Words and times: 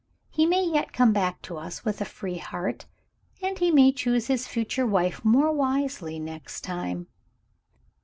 He 0.31 0.47
may 0.47 0.65
yet 0.65 0.93
come 0.93 1.13
back 1.13 1.43
to 1.43 1.57
us 1.57 1.85
with 1.85 2.01
a 2.01 2.05
free 2.05 2.39
heart, 2.39 2.87
and 3.39 3.59
he 3.59 3.69
may 3.69 3.91
choose 3.91 4.25
his 4.25 4.47
future 4.47 4.87
wife 4.87 5.23
more 5.23 5.51
wisely 5.53 6.17
next 6.17 6.61
time." 6.61 7.05